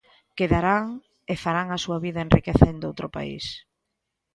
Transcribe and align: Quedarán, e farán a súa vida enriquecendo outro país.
Quedarán, 0.37 0.87
e 1.33 1.35
farán 1.43 1.67
a 1.71 1.81
súa 1.83 1.99
vida 2.05 2.25
enriquecendo 2.27 2.89
outro 2.91 3.07
país. 3.15 3.45